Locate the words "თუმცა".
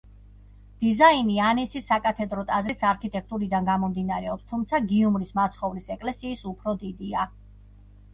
4.55-4.79